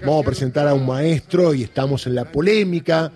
vamos 0.00 0.22
a 0.22 0.26
presentar 0.26 0.66
a 0.66 0.74
un 0.74 0.86
maestro 0.86 1.54
y 1.54 1.62
estamos 1.62 2.06
en 2.06 2.14
la 2.14 2.30
polémica. 2.30 3.12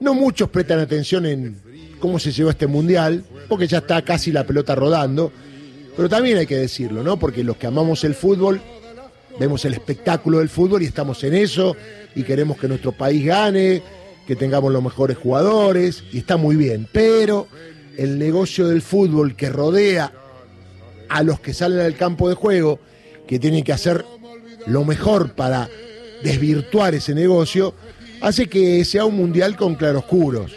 No 0.00 0.14
muchos 0.14 0.50
prestan 0.50 0.80
atención 0.80 1.26
en 1.26 1.56
cómo 1.98 2.18
se 2.18 2.32
llevó 2.32 2.50
este 2.50 2.66
mundial, 2.66 3.24
porque 3.48 3.66
ya 3.66 3.78
está 3.78 4.02
casi 4.02 4.30
la 4.32 4.44
pelota 4.44 4.74
rodando. 4.74 5.32
Pero 5.96 6.08
también 6.08 6.38
hay 6.38 6.46
que 6.46 6.56
decirlo, 6.56 7.02
¿no? 7.02 7.18
Porque 7.18 7.44
los 7.44 7.56
que 7.56 7.66
amamos 7.66 8.04
el 8.04 8.14
fútbol, 8.14 8.60
vemos 9.38 9.64
el 9.64 9.74
espectáculo 9.74 10.38
del 10.38 10.48
fútbol 10.48 10.82
y 10.82 10.86
estamos 10.86 11.22
en 11.24 11.34
eso 11.34 11.76
y 12.14 12.22
queremos 12.22 12.58
que 12.58 12.68
nuestro 12.68 12.92
país 12.92 13.24
gane, 13.24 13.82
que 14.26 14.36
tengamos 14.36 14.72
los 14.72 14.82
mejores 14.82 15.16
jugadores 15.16 16.04
y 16.12 16.18
está 16.18 16.36
muy 16.36 16.56
bien. 16.56 16.88
Pero 16.92 17.46
el 17.96 18.18
negocio 18.18 18.68
del 18.68 18.82
fútbol 18.82 19.36
que 19.36 19.48
rodea 19.48 20.12
a 21.08 21.22
los 21.22 21.40
que 21.40 21.54
salen 21.54 21.80
al 21.80 21.96
campo 21.96 22.28
de 22.28 22.34
juego, 22.34 22.80
que 23.26 23.38
tienen 23.38 23.62
que 23.62 23.72
hacer 23.72 24.04
lo 24.66 24.84
mejor 24.84 25.32
para 25.32 25.68
desvirtuar 26.24 26.94
ese 26.94 27.14
negocio, 27.14 27.74
hace 28.20 28.48
que 28.48 28.84
sea 28.84 29.04
un 29.04 29.16
mundial 29.16 29.56
con 29.56 29.74
claroscuros. 29.74 30.56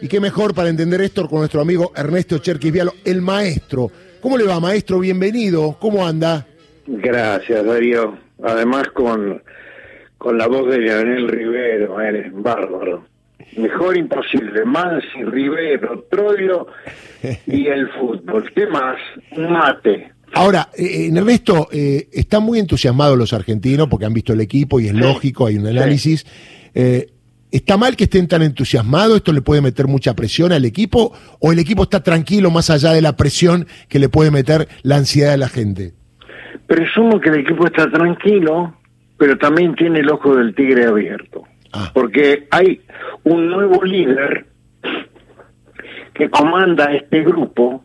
Y 0.00 0.08
qué 0.08 0.18
mejor 0.18 0.54
para 0.54 0.68
entender 0.68 1.00
esto 1.02 1.28
con 1.28 1.40
nuestro 1.40 1.60
amigo 1.60 1.92
Ernesto 1.94 2.38
Cherquis 2.38 2.72
Vialo, 2.72 2.94
el 3.04 3.22
maestro. 3.22 3.90
¿Cómo 4.20 4.36
le 4.36 4.44
va, 4.44 4.58
maestro? 4.58 4.98
Bienvenido. 4.98 5.76
¿Cómo 5.78 6.04
anda? 6.04 6.46
Gracias, 6.86 7.64
Darío. 7.64 8.18
Además 8.42 8.88
con, 8.88 9.40
con 10.18 10.38
la 10.38 10.48
voz 10.48 10.68
de 10.70 10.78
Leonel 10.78 11.28
Rivero, 11.28 12.00
eres 12.00 12.32
bárbaro. 12.32 13.04
Mejor 13.56 13.96
imposible, 13.96 14.64
Mansi, 14.64 15.22
Rivero, 15.24 16.04
Troilo 16.10 16.68
y 17.46 17.66
el 17.66 17.88
fútbol. 17.90 18.50
¿Qué 18.54 18.66
más? 18.66 18.96
Mate. 19.36 20.10
Ahora, 20.34 20.68
eh, 20.76 21.06
eh, 21.06 21.12
Ernesto, 21.14 21.68
eh, 21.72 22.08
están 22.12 22.42
muy 22.42 22.58
entusiasmados 22.58 23.18
los 23.18 23.32
argentinos 23.32 23.88
porque 23.88 24.06
han 24.06 24.14
visto 24.14 24.32
el 24.32 24.40
equipo 24.40 24.80
y 24.80 24.88
es 24.88 24.94
lógico, 24.94 25.46
hay 25.46 25.56
un 25.56 25.66
análisis. 25.66 26.26
Eh, 26.74 27.08
¿Está 27.50 27.76
mal 27.76 27.96
que 27.96 28.04
estén 28.04 28.28
tan 28.28 28.40
entusiasmados? 28.40 29.16
¿Esto 29.16 29.32
le 29.32 29.42
puede 29.42 29.60
meter 29.60 29.86
mucha 29.86 30.14
presión 30.14 30.52
al 30.52 30.64
equipo? 30.64 31.12
¿O 31.38 31.52
el 31.52 31.58
equipo 31.58 31.82
está 31.82 32.02
tranquilo 32.02 32.50
más 32.50 32.70
allá 32.70 32.92
de 32.92 33.02
la 33.02 33.14
presión 33.14 33.66
que 33.90 33.98
le 33.98 34.08
puede 34.08 34.30
meter 34.30 34.68
la 34.82 34.96
ansiedad 34.96 35.32
de 35.32 35.36
la 35.36 35.48
gente? 35.48 35.92
Presumo 36.66 37.20
que 37.20 37.28
el 37.28 37.40
equipo 37.40 37.66
está 37.66 37.90
tranquilo, 37.90 38.74
pero 39.18 39.36
también 39.36 39.74
tiene 39.74 40.00
el 40.00 40.10
ojo 40.10 40.34
del 40.34 40.54
tigre 40.54 40.86
abierto. 40.86 41.42
Ah. 41.74 41.90
Porque 41.92 42.46
hay 42.50 42.80
un 43.24 43.50
nuevo 43.50 43.84
líder 43.84 44.46
que 46.14 46.30
comanda 46.30 46.86
este 46.94 47.22
grupo 47.22 47.84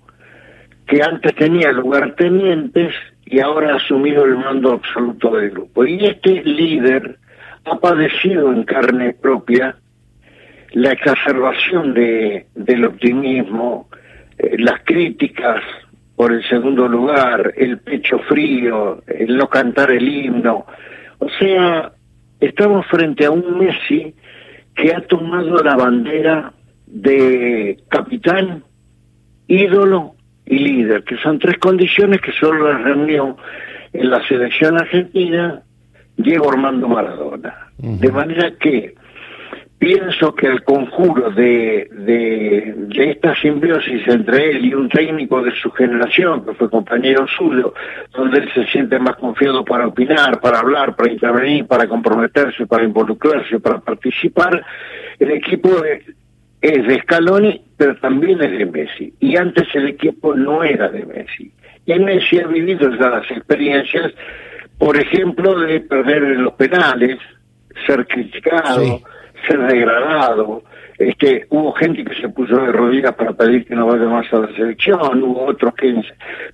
que 0.88 1.04
antes 1.04 1.36
tenía 1.36 1.72
lugartenientes 1.72 2.94
y 3.26 3.40
ahora 3.40 3.74
ha 3.74 3.76
asumido 3.76 4.24
el 4.24 4.38
mando 4.38 4.72
absoluto 4.72 5.36
del 5.36 5.52
grupo. 5.52 5.86
Y 5.86 6.06
este 6.06 6.42
líder 6.44 7.18
ha 7.66 7.78
padecido 7.78 8.54
en 8.54 8.64
carne 8.64 9.14
propia 9.14 9.76
la 10.72 10.92
exacerbación 10.92 11.94
de, 11.94 12.48
del 12.56 12.86
optimismo, 12.86 13.90
eh, 14.38 14.56
las 14.60 14.82
críticas 14.86 15.62
por 16.16 16.32
el 16.32 16.44
segundo 16.48 16.88
lugar, 16.88 17.54
el 17.58 17.80
pecho 17.80 18.20
frío, 18.20 19.04
el 19.08 19.38
no 19.38 19.48
cantar 19.50 19.92
el 19.92 20.08
himno. 20.08 20.66
O 21.20 21.30
sea, 21.38 21.92
estamos 22.40 22.86
frente 22.88 23.26
a 23.26 23.32
un 23.32 23.60
Messi 23.60 24.16
que 24.74 24.94
ha 24.94 25.02
tomado 25.02 25.58
la 25.64 25.76
bandera 25.76 26.54
de 26.86 27.78
capitán, 27.90 28.64
ídolo 29.48 30.17
y 30.48 30.59
líder, 30.59 31.03
que 31.03 31.17
son 31.17 31.40
tres 31.40 31.58
condiciones 31.58 32.22
que 32.22 32.31
solo 32.31 32.72
las 32.72 32.81
reunió 32.81 33.38
en 33.94 34.09
la 34.09 34.26
selección 34.28 34.80
argentina 34.80 35.62
Diego 36.16 36.50
Armando 36.50 36.88
Maradona. 36.88 37.67
De 37.78 38.12
manera 38.12 38.52
que 38.59 38.95
pienso 39.78 40.34
que 40.34 40.48
el 40.48 40.64
conjuro 40.64 41.30
de, 41.31 41.88
de, 41.92 42.73
de, 42.75 43.12
esta 43.12 43.36
simbiosis 43.36 44.08
entre 44.08 44.52
él 44.52 44.66
y 44.66 44.73
un 44.73 44.90
técnico 44.90 45.44
de 45.44 45.52
su 45.52 45.69
generación, 45.72 46.44
que 46.44 46.53
fue 46.53 46.69
compañero 46.69 47.28
suyo, 47.28 47.74
donde 48.16 48.40
él 48.40 48.50
se 48.53 48.66
siente 48.68 48.97
más 48.97 49.18
confiado 49.18 49.64
para 49.64 49.88
opinar, 49.88 50.40
para 50.40 50.59
hablar, 50.59 50.96
para 50.96 51.12
intervenir, 51.12 51.68
para 51.68 51.88
comprometerse, 51.88 52.66
para 52.66 52.84
involucrarse, 52.84 53.59
para 53.59 53.79
participar, 53.79 54.66
el 55.19 55.31
equipo 55.31 55.69
de, 55.81 56.03
es 56.69 56.88
de 56.88 57.00
Scaloni, 57.01 57.61
pero 57.78 57.95
también 57.97 58.41
es 58.41 58.51
de 58.51 58.66
Messi. 58.66 59.13
Y 59.19 59.38
antes 59.38 59.67
el 59.73 59.88
equipo 59.89 60.35
no 60.35 60.63
era 60.63 60.89
de 60.89 61.05
Messi. 61.05 61.51
Y 61.85 62.00
Messi 62.00 62.39
ha 62.39 62.47
vivido 62.47 62.89
ya 62.97 63.09
las 63.09 63.31
experiencias, 63.31 64.13
por 64.78 65.00
ejemplo, 65.00 65.57
de 65.59 65.79
perder 65.79 66.23
en 66.23 66.44
los 66.44 66.53
penales, 66.53 67.17
ser 67.85 68.05
criticado, 68.07 68.83
sí. 68.83 69.03
ser 69.47 69.59
degradado. 69.67 70.63
Este, 70.97 71.46
hubo 71.50 71.74
gente 71.74 72.03
que 72.03 72.16
se 72.19 72.30
puso 72.30 72.56
de 72.56 72.72
rodillas 72.72 73.13
para 73.13 73.34
pedir 73.34 73.66
que 73.66 73.75
no 73.75 73.85
vaya 73.85 74.06
más 74.06 74.31
a 74.34 74.40
la 74.40 74.56
selección, 74.56 75.22
hubo 75.22 75.46
otros 75.46 75.75
que 75.75 76.02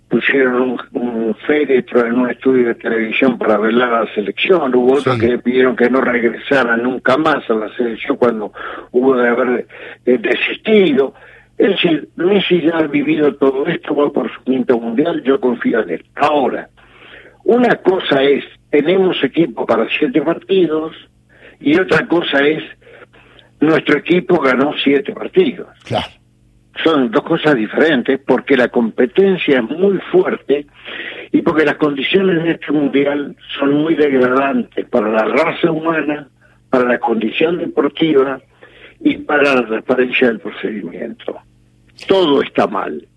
pusieron 0.10 0.62
un, 0.62 0.80
un 0.92 1.36
féretro 1.48 2.06
en 2.06 2.20
un 2.20 2.30
estudio 2.30 2.68
de 2.68 2.76
televisión 2.76 3.38
para 3.38 3.58
velar 3.58 3.94
a 3.94 4.04
la 4.04 4.14
selección, 4.14 4.76
hubo 4.76 4.96
otros 4.96 5.16
sí. 5.16 5.22
que 5.22 5.28
le 5.28 5.38
pidieron 5.40 5.78
que 5.78 5.90
no 5.90 6.02
regresara 6.02 6.76
nunca 6.76 7.18
más 7.18 7.50
a 7.50 7.54
la 7.54 7.74
selección 7.78 8.18
cuando 8.18 8.52
hubo 8.92 9.16
de 9.16 9.30
haber 9.30 9.68
eh, 10.06 10.18
desistido. 10.18 11.14
Es 11.58 11.70
decir, 11.70 12.10
Messi 12.18 12.62
ya 12.62 12.80
ha 12.80 12.88
vivido 12.88 13.34
todo 13.36 13.66
esto, 13.68 13.96
va 13.96 14.12
por 14.12 14.30
su 14.34 14.44
quinto 14.44 14.78
mundial, 14.78 15.24
yo 15.24 15.40
confío 15.40 15.82
en 15.84 15.92
él. 15.92 16.06
Ahora, 16.16 16.68
una 17.46 17.76
cosa 17.78 18.22
es, 18.24 18.44
tenemos 18.70 19.24
equipo 19.24 19.66
para 19.66 19.88
siete 19.90 20.22
partidos, 20.22 20.94
y 21.62 21.80
otra 21.80 22.06
cosa 22.08 22.40
es, 22.46 22.64
nuestro 23.64 23.98
equipo 23.98 24.40
ganó 24.40 24.74
siete 24.84 25.14
partidos. 25.14 25.68
Claro. 25.84 26.08
Son 26.84 27.12
dos 27.12 27.24
cosas 27.24 27.56
diferentes 27.56 28.20
porque 28.26 28.58
la 28.58 28.70
competencia 28.70 29.60
es 29.60 29.64
muy 29.64 30.00
fuerte 30.12 30.66
y 31.32 31.42
porque 31.42 31.66
las 31.66 31.76
condiciones 31.76 32.44
de 32.44 32.52
este 32.52 32.72
mundial 32.72 33.36
son 33.60 33.74
muy 33.76 33.96
degradantes 33.96 34.88
para 34.90 35.10
la 35.10 35.26
raza 35.26 35.72
humana, 35.72 36.28
para 36.70 36.86
la 36.86 37.00
condición 37.00 37.60
deportiva 37.60 38.42
y 39.00 39.18
para 39.18 39.56
la 39.56 39.68
transparencia 39.68 40.28
del 40.28 40.40
procedimiento. 40.40 41.38
Todo 42.08 42.42
está 42.42 42.66
mal. 42.68 43.08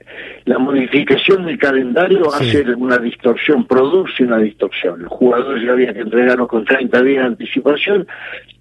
La 0.44 0.58
modificación 0.58 1.46
del 1.46 1.58
calendario 1.58 2.30
sí. 2.30 2.48
hace 2.48 2.74
una 2.74 2.98
distorsión, 2.98 3.66
produce 3.66 4.24
una 4.24 4.38
distorsión. 4.38 5.02
Los 5.02 5.12
jugadores 5.12 5.64
ya 5.64 5.72
había 5.72 5.92
que 5.92 6.00
entregarlos 6.00 6.48
con 6.48 6.64
30 6.64 7.02
días 7.02 7.22
de 7.22 7.26
anticipación. 7.28 8.06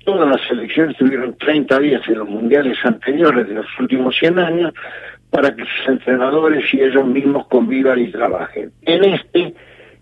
Todas 0.05 0.29
las 0.29 0.47
selecciones 0.47 0.95
tuvieron 0.97 1.35
30 1.35 1.79
días 1.79 2.01
en 2.07 2.19
los 2.19 2.29
mundiales 2.29 2.77
anteriores 2.83 3.47
de 3.47 3.55
los 3.55 3.65
últimos 3.79 4.15
100 4.17 4.39
años 4.39 4.73
para 5.31 5.53
que 5.53 5.63
sus 5.63 5.87
entrenadores 5.89 6.63
y 6.73 6.81
ellos 6.81 7.05
mismos 7.07 7.47
convivan 7.47 7.99
y 7.99 8.11
trabajen. 8.11 8.71
En 8.83 9.03
este, 9.03 9.53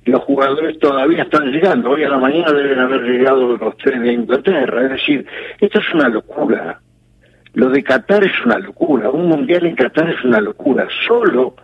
los 0.05 0.21
jugadores 0.23 0.77
todavía 0.79 1.23
están 1.23 1.51
llegando. 1.51 1.91
Hoy 1.91 2.03
a 2.03 2.09
la 2.09 2.17
mañana 2.17 2.51
deben 2.51 2.79
haber 2.79 3.01
llegado 3.01 3.55
los 3.55 3.77
tres 3.77 4.01
de 4.01 4.13
Inglaterra. 4.13 4.83
Es 4.83 4.91
decir, 4.91 5.25
esto 5.59 5.79
es 5.79 5.93
una 5.93 6.09
locura. 6.09 6.81
Lo 7.53 7.69
de 7.69 7.83
Qatar 7.83 8.23
es 8.25 8.45
una 8.45 8.59
locura, 8.59 9.09
un 9.09 9.27
mundial 9.27 9.65
en 9.65 9.75
Qatar 9.75 10.09
es 10.09 10.23
una 10.23 10.41
locura, 10.41 10.87
solo 11.07 11.55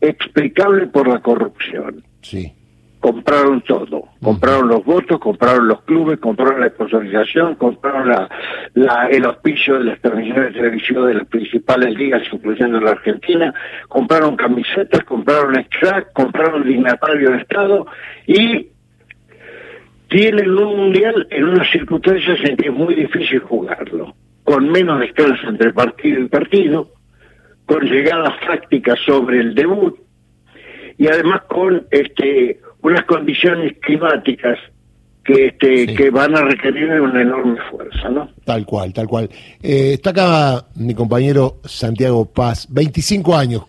explicable 0.00 0.86
por 0.86 1.08
la 1.08 1.20
corrupción. 1.20 2.04
Sí. 2.22 2.52
Compraron 3.00 3.60
todo, 3.62 4.08
compraron 4.20 4.68
los 4.68 4.84
votos, 4.84 5.20
compraron 5.20 5.68
los 5.68 5.82
clubes, 5.82 6.18
compraron 6.18 6.60
la 6.60 6.68
sponsorización, 6.68 7.54
compraron 7.54 8.08
la, 8.08 8.28
la, 8.74 9.08
el 9.08 9.24
auspicio 9.24 9.78
de 9.78 9.84
las 9.84 10.00
transmisiones 10.00 10.52
de 10.52 10.60
televisión 10.60 11.06
de 11.06 11.14
las 11.14 11.26
principales 11.28 11.94
ligas, 11.94 12.22
incluyendo 12.32 12.80
la 12.80 12.90
Argentina, 12.90 13.54
compraron 13.88 14.36
camisetas, 14.36 15.04
compraron 15.04 15.58
extract, 15.58 16.12
compraron 16.12 16.66
dignatario 16.66 17.30
de 17.30 17.36
Estado 17.38 17.86
y 18.26 18.68
tienen 20.08 20.50
un 20.50 20.76
mundial 20.76 21.26
en 21.30 21.44
unas 21.44 21.70
circunstancias 21.70 22.38
en 22.44 22.56
que 22.56 22.68
es 22.68 22.74
muy 22.74 22.94
difícil 22.94 23.40
jugarlo 23.40 24.14
con 24.48 24.66
menos 24.70 24.98
descanso 25.00 25.46
entre 25.46 25.74
partido 25.74 26.20
y 26.20 26.28
partido, 26.28 26.90
con 27.66 27.82
llegadas 27.82 28.32
prácticas 28.46 28.98
sobre 29.04 29.40
el 29.40 29.54
debut 29.54 29.94
y 30.96 31.06
además 31.06 31.42
con 31.50 31.86
este 31.90 32.58
unas 32.82 33.04
condiciones 33.04 33.74
climáticas 33.80 34.58
que 35.24 35.46
este 35.46 35.86
sí. 35.86 35.94
que 35.94 36.10
van 36.10 36.34
a 36.34 36.42
requerir 36.42 36.90
una 37.00 37.20
enorme 37.20 37.58
fuerza, 37.70 38.08
¿no? 38.08 38.30
Tal 38.44 38.64
cual, 38.64 38.92
tal 38.94 39.06
cual. 39.06 39.28
Eh, 39.62 39.92
está 39.94 40.10
acá 40.10 40.64
mi 40.76 40.94
compañero 40.94 41.60
Santiago 41.64 42.24
Paz, 42.24 42.66
25 42.70 43.36
años. 43.36 43.62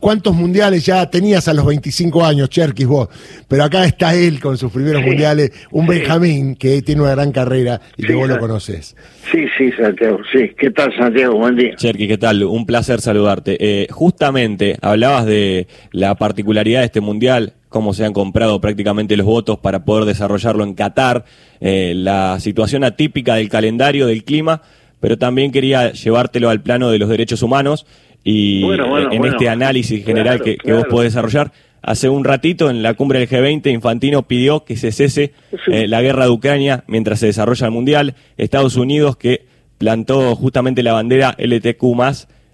Cuántos 0.00 0.34
mundiales 0.34 0.84
ya 0.84 1.08
tenías 1.08 1.46
a 1.46 1.54
los 1.54 1.64
25 1.64 2.24
años, 2.24 2.48
Cherkis, 2.48 2.86
vos. 2.86 3.08
Pero 3.46 3.64
acá 3.64 3.84
está 3.84 4.14
él 4.14 4.40
con 4.40 4.56
sus 4.56 4.72
primeros 4.72 5.02
mundiales, 5.04 5.52
un 5.70 5.86
Benjamín 5.86 6.56
que 6.56 6.82
tiene 6.82 7.02
una 7.02 7.12
gran 7.12 7.30
carrera 7.30 7.80
y 7.96 8.04
que 8.04 8.14
vos 8.14 8.28
lo 8.28 8.38
conoces. 8.38 8.96
Sí, 9.30 9.44
sí, 9.56 9.70
Santiago, 9.72 10.18
sí. 10.32 10.50
¿Qué 10.58 10.70
tal, 10.70 10.92
Santiago? 10.96 11.36
Buen 11.36 11.56
día. 11.56 11.76
Cherkis, 11.76 12.08
¿qué 12.08 12.18
tal? 12.18 12.42
Un 12.42 12.66
placer 12.66 13.00
saludarte. 13.00 13.56
Eh, 13.60 13.86
justamente 13.90 14.76
hablabas 14.80 15.26
de 15.26 15.68
la 15.92 16.14
particularidad 16.16 16.80
de 16.80 16.86
este 16.86 17.00
mundial, 17.00 17.52
cómo 17.68 17.94
se 17.94 18.04
han 18.04 18.12
comprado 18.12 18.60
prácticamente 18.60 19.16
los 19.16 19.26
votos 19.26 19.58
para 19.58 19.84
poder 19.84 20.06
desarrollarlo 20.06 20.64
en 20.64 20.74
Qatar, 20.74 21.24
eh, 21.60 21.92
la 21.94 22.40
situación 22.40 22.82
atípica 22.84 23.36
del 23.36 23.48
calendario, 23.48 24.06
del 24.06 24.24
clima, 24.24 24.62
pero 24.98 25.18
también 25.18 25.52
quería 25.52 25.92
llevártelo 25.92 26.50
al 26.50 26.62
plano 26.62 26.90
de 26.90 26.98
los 26.98 27.08
derechos 27.08 27.42
humanos 27.42 27.86
y 28.24 28.64
en 28.64 29.24
este 29.24 29.48
análisis 29.48 30.04
general 30.04 30.42
que, 30.42 30.58
vos 30.72 30.84
podés 30.88 31.12
desarrollar. 31.12 31.52
Hace 31.82 32.10
un 32.10 32.24
ratito 32.24 32.68
en 32.68 32.82
la 32.82 32.92
cumbre 32.92 33.20
del 33.20 33.28
G20 33.28 33.72
Infantino 33.72 34.22
pidió 34.22 34.64
que 34.64 34.76
se 34.76 34.92
cese 34.92 35.32
eh, 35.66 35.88
la 35.88 36.02
guerra 36.02 36.24
de 36.24 36.30
Ucrania 36.30 36.84
mientras 36.86 37.20
se 37.20 37.26
desarrolla 37.26 37.66
el 37.66 37.72
Mundial. 37.72 38.14
Estados 38.36 38.76
Unidos 38.76 39.16
que 39.16 39.46
plantó 39.78 40.36
justamente 40.36 40.82
la 40.82 40.92
bandera 40.92 41.34
LTQ 41.38 41.82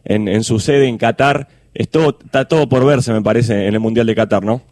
en, 0.05 0.29
en 0.29 0.45
su 0.45 0.61
sede 0.61 0.87
en 0.87 0.97
Qatar. 0.97 1.49
Esto 1.75 2.17
está 2.25 2.47
todo 2.47 2.69
por 2.69 2.87
verse, 2.87 3.13
me 3.13 3.21
parece, 3.21 3.67
en 3.67 3.75
el 3.75 3.81
Mundial 3.81 4.07
de 4.07 4.15
Qatar, 4.15 4.45
¿no? 4.45 4.63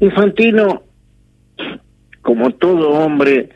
Infantino, 0.00 0.82
como 2.22 2.50
todo 2.50 2.90
hombre, 2.90 3.50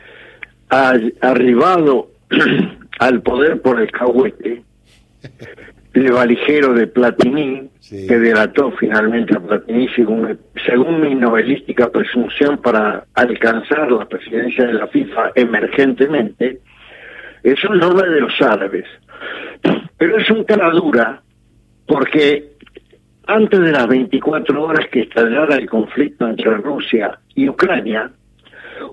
ha 0.69 0.93
arribado 1.21 2.11
al 2.99 3.21
poder 3.21 3.61
por 3.61 3.81
el 3.81 3.91
cahuete, 3.91 4.63
el 5.93 6.11
valijero 6.11 6.73
de 6.73 6.87
Platini, 6.87 7.69
que 7.89 8.17
delató 8.17 8.71
finalmente 8.71 9.35
a 9.35 9.39
Platini 9.39 9.89
según, 9.89 10.39
según 10.65 11.01
mi 11.01 11.15
novelística 11.15 11.89
presunción 11.89 12.57
para 12.59 13.05
alcanzar 13.13 13.91
la 13.91 14.05
presidencia 14.07 14.65
de 14.67 14.73
la 14.73 14.87
FIFA 14.87 15.31
emergentemente, 15.35 16.61
es 17.43 17.63
un 17.65 17.77
nombre 17.77 18.09
de 18.09 18.21
los 18.21 18.41
árabes. 18.41 18.85
Pero 19.97 20.17
es 20.17 20.29
un 20.29 20.43
cara 20.45 20.69
dura 20.71 21.21
porque 21.85 22.51
antes 23.27 23.59
de 23.59 23.71
las 23.71 23.87
24 23.87 24.63
horas 24.63 24.87
que 24.91 25.01
estallara 25.01 25.55
el 25.55 25.69
conflicto 25.69 26.27
entre 26.27 26.55
Rusia 26.57 27.19
y 27.35 27.49
Ucrania, 27.49 28.11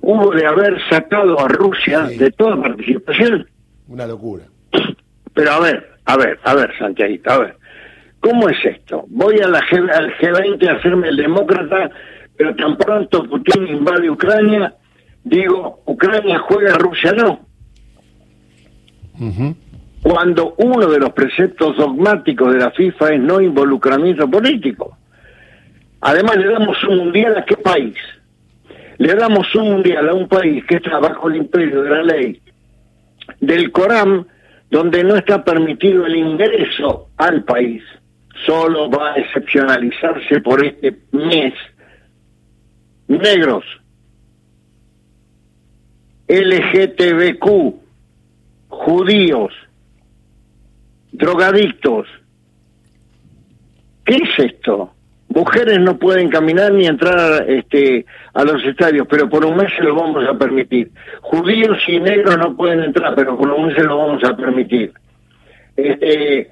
hubo 0.03 0.31
de 0.33 0.47
haber 0.47 0.79
sacado 0.89 1.39
a 1.41 1.49
Rusia 1.49 2.03
de 2.05 2.31
toda 2.33 2.61
participación. 2.61 3.47
Una 3.87 4.06
locura. 4.06 4.45
Pero 5.38 5.52
a 5.52 5.61
ver, 5.61 5.88
a 6.05 6.17
ver, 6.17 6.40
a 6.43 6.55
ver, 6.56 6.76
Santiago, 6.76 7.14
a 7.26 7.38
ver. 7.38 7.56
¿Cómo 8.19 8.49
es 8.49 8.56
esto? 8.64 9.05
Voy 9.06 9.38
a 9.38 9.46
la 9.46 9.61
G, 9.61 9.88
al 9.88 10.12
G20 10.19 10.69
a 10.69 10.73
hacerme 10.73 11.11
el 11.11 11.17
demócrata, 11.17 11.93
pero 12.37 12.56
tan 12.56 12.76
pronto 12.76 13.23
Putin 13.23 13.69
invade 13.69 14.11
Ucrania, 14.11 14.75
digo, 15.23 15.81
Ucrania 15.87 16.40
juega, 16.40 16.75
Rusia 16.75 17.12
no. 17.12 17.46
Cuando 20.02 20.55
uno 20.58 20.88
de 20.88 20.99
los 20.99 21.12
preceptos 21.12 21.76
dogmáticos 21.76 22.52
de 22.52 22.58
la 22.58 22.73
FIFA 22.73 23.14
es 23.14 23.20
no 23.20 23.40
involucramiento 23.40 24.29
político. 24.29 24.99
Además, 26.00 26.37
le 26.38 26.50
damos 26.50 26.82
un 26.82 26.96
mundial 26.96 27.37
a 27.37 27.44
qué 27.44 27.56
país? 27.56 27.94
Le 28.96 29.14
damos 29.14 29.55
un 29.55 29.70
mundial 29.70 30.08
a 30.08 30.14
un 30.14 30.26
país 30.26 30.64
que 30.64 30.79
está 30.79 30.99
bajo 30.99 31.29
el 31.29 31.37
imperio 31.37 31.82
de 31.82 31.90
la 31.90 32.02
ley 32.02 32.43
del 33.38 33.70
Corán, 33.70 34.26
donde 34.70 35.03
no 35.03 35.17
está 35.17 35.44
permitido 35.44 36.06
el 36.06 36.17
ingreso 36.17 37.11
al 37.17 37.44
país. 37.44 37.82
Solo 38.47 38.88
va 38.91 39.15
a 39.15 39.17
excepcionalizarse 39.17 40.41
por 40.41 40.65
este 40.65 40.97
mes 41.12 41.55
negros, 43.09 43.65
LGTBQ, 46.29 47.75
judíos, 48.69 49.53
drogadictos. 51.12 52.06
¿Qué 54.05 54.17
es 54.17 54.53
esto? 54.53 54.94
Mujeres 55.38 55.79
no 55.79 55.96
pueden 55.96 56.31
caminar 56.31 56.73
ni 56.73 56.85
entrar 56.85 57.49
este, 57.49 58.05
a 58.35 58.43
los 58.43 58.61
estadios, 58.64 59.06
pero 59.08 59.31
por 59.31 59.44
un 59.44 59.56
mes 59.56 59.73
se 59.76 59.85
lo 59.85 59.94
vamos 59.94 60.26
a 60.29 60.37
permitir. 60.37 60.90
Judíos 61.20 61.79
y 61.87 62.00
negros 62.00 62.37
no 62.38 62.56
pueden 62.56 62.82
entrar, 62.82 63.14
pero 63.14 63.38
por 63.38 63.49
un 63.49 63.67
mes 63.67 63.76
se 63.76 63.85
lo 63.85 63.99
vamos 63.99 64.25
a 64.25 64.37
permitir. 64.37 64.93
Este, 65.76 66.50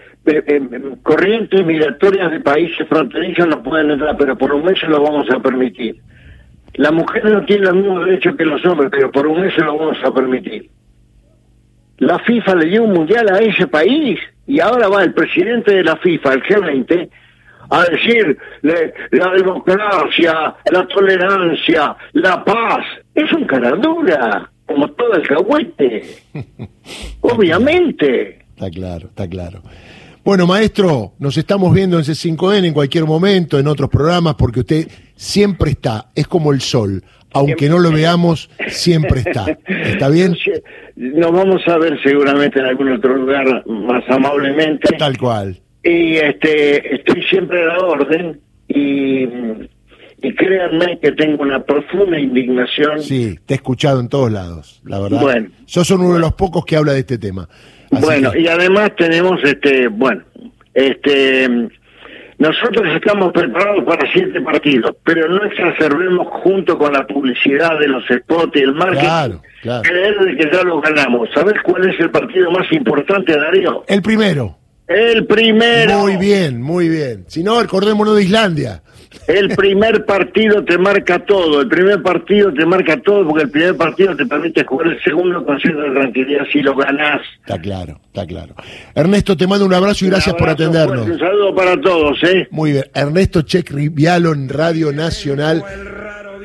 corrientes 1.02 1.66
migratorias 1.66 2.30
de 2.30 2.38
países 2.38 2.86
fronterizos 2.86 3.48
no 3.48 3.60
pueden 3.60 3.90
entrar, 3.90 4.16
pero 4.16 4.38
por 4.38 4.54
un 4.54 4.64
mes 4.64 4.78
se 4.78 4.86
lo 4.86 5.02
vamos 5.02 5.28
a 5.32 5.40
permitir. 5.40 5.96
Las 6.74 6.92
mujeres 6.92 7.32
no 7.32 7.44
tienen 7.44 7.64
los 7.64 7.74
mismos 7.74 8.04
derechos 8.06 8.36
que 8.36 8.44
los 8.44 8.64
hombres, 8.66 8.90
pero 8.92 9.10
por 9.10 9.26
un 9.26 9.40
mes 9.40 9.52
se 9.52 9.62
lo 9.62 9.76
vamos 9.76 9.98
a 10.04 10.14
permitir. 10.14 10.70
La 11.98 12.20
FIFA 12.20 12.54
le 12.54 12.66
dio 12.66 12.84
un 12.84 12.92
mundial 12.92 13.34
a 13.34 13.38
ese 13.38 13.66
país 13.66 14.20
y 14.46 14.60
ahora 14.60 14.86
va 14.86 15.02
el 15.02 15.12
presidente 15.12 15.74
de 15.74 15.82
la 15.82 15.96
FIFA, 15.96 16.34
el 16.34 16.42
G20, 16.44 17.10
a 17.70 17.84
decir 17.84 18.38
la 18.62 19.30
democracia, 19.32 20.54
la 20.70 20.86
tolerancia, 20.88 21.96
la 22.12 22.44
paz. 22.44 22.84
Es 23.14 23.32
un 23.32 23.44
caradura, 23.44 24.50
como 24.66 24.90
todo 24.92 25.14
el 25.14 25.26
cahuete. 25.26 26.02
Obviamente. 27.20 28.38
Está 28.54 28.70
claro, 28.70 29.08
está 29.08 29.28
claro. 29.28 29.62
Bueno, 30.24 30.46
maestro, 30.46 31.12
nos 31.20 31.36
estamos 31.36 31.72
viendo 31.72 31.98
en 31.98 32.04
C5N 32.04 32.66
en 32.66 32.74
cualquier 32.74 33.04
momento, 33.04 33.60
en 33.60 33.68
otros 33.68 33.88
programas, 33.88 34.34
porque 34.34 34.60
usted 34.60 34.88
siempre 35.14 35.70
está, 35.70 36.06
es 36.16 36.26
como 36.26 36.52
el 36.52 36.60
sol. 36.60 37.02
Aunque 37.32 37.68
no 37.68 37.78
lo 37.78 37.92
veamos, 37.92 38.50
siempre 38.68 39.20
está. 39.20 39.44
¿Está 39.66 40.08
bien? 40.08 40.36
Nos 40.96 41.30
vamos 41.30 41.62
a 41.68 41.76
ver 41.76 42.00
seguramente 42.02 42.58
en 42.58 42.64
algún 42.64 42.92
otro 42.92 43.14
lugar 43.14 43.64
más 43.66 44.02
amablemente. 44.08 44.96
Tal 44.96 45.18
cual. 45.18 45.60
Y 45.86 46.16
este, 46.16 46.96
estoy 46.96 47.22
siempre 47.22 47.62
a 47.62 47.66
la 47.66 47.78
orden 47.78 48.40
y, 48.66 49.22
y 49.22 50.34
créanme 50.34 50.98
que 50.98 51.12
tengo 51.12 51.44
una 51.44 51.62
profunda 51.62 52.18
indignación. 52.18 53.00
Sí, 53.00 53.38
te 53.46 53.54
he 53.54 53.56
escuchado 53.58 54.00
en 54.00 54.08
todos 54.08 54.32
lados, 54.32 54.82
la 54.84 54.98
verdad. 54.98 55.20
Bueno. 55.20 55.48
Sos 55.64 55.88
uno 55.92 56.14
de 56.14 56.18
los 56.18 56.32
pocos 56.32 56.64
que 56.64 56.74
habla 56.74 56.92
de 56.92 57.00
este 57.00 57.18
tema. 57.18 57.48
bueno, 57.90 58.34
y 58.36 58.48
además 58.48 58.96
tenemos, 58.96 59.38
este, 59.44 59.86
bueno, 59.86 60.24
este, 60.74 61.48
nosotros 62.38 62.84
estamos 62.96 63.32
preparados 63.32 63.84
para 63.84 64.12
siete 64.12 64.40
partidos, 64.40 64.96
pero 65.04 65.28
no 65.28 65.44
exacerbemos 65.44 66.26
junto 66.42 66.76
con 66.76 66.94
la 66.94 67.06
publicidad 67.06 67.78
de 67.78 67.86
los 67.86 68.02
spots 68.08 68.56
y 68.56 68.58
el 68.58 68.74
marketing. 68.74 69.04
Claro, 69.04 69.42
claro. 69.62 69.82
Creer 69.82 70.18
de 70.18 70.36
que 70.36 70.50
ya 70.52 70.64
lo 70.64 70.80
ganamos. 70.80 71.28
¿Sabes 71.32 71.54
cuál 71.62 71.88
es 71.88 72.00
el 72.00 72.10
partido 72.10 72.50
más 72.50 72.70
importante, 72.72 73.38
Darío? 73.38 73.84
El 73.86 74.02
primero. 74.02 74.58
El 74.88 75.26
primero. 75.26 76.00
Muy 76.00 76.16
bien, 76.16 76.62
muy 76.62 76.88
bien. 76.88 77.24
Si 77.26 77.42
no, 77.42 77.58
acordémonos 77.58 78.16
de 78.16 78.22
Islandia. 78.22 78.82
El 79.26 79.56
primer 79.56 80.04
partido 80.04 80.64
te 80.64 80.78
marca 80.78 81.18
todo, 81.18 81.62
el 81.62 81.68
primer 81.68 82.00
partido 82.02 82.52
te 82.52 82.64
marca 82.64 83.00
todo 83.00 83.26
porque 83.26 83.44
el 83.44 83.50
primer 83.50 83.76
partido 83.76 84.14
te 84.14 84.24
permite 84.24 84.64
jugar 84.64 84.88
el 84.88 85.02
segundo 85.02 85.44
con 85.44 85.58
cierta 85.58 85.82
tranquilidad 85.92 86.44
si 86.52 86.60
lo 86.60 86.76
ganás. 86.76 87.22
Está 87.40 87.58
claro, 87.60 87.98
está 88.06 88.24
claro. 88.26 88.54
Ernesto, 88.94 89.36
te 89.36 89.46
mando 89.46 89.66
un 89.66 89.74
abrazo 89.74 90.04
y 90.04 90.10
gracias 90.10 90.34
por 90.36 90.48
atendernos. 90.48 91.08
un 91.08 91.18
saludo 91.18 91.54
para 91.54 91.80
todos, 91.80 92.22
¿eh? 92.22 92.46
Muy 92.50 92.72
bien. 92.72 92.84
Ernesto 92.94 93.42
Check 93.42 93.70
Rivialo 93.70 94.32
en 94.32 94.48
Radio 94.48 94.92
Nacional 94.92 95.64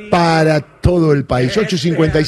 para 0.10 0.60
todo 0.60 1.14
el 1.14 1.26
país. 1.26 1.56
855. 1.58 2.28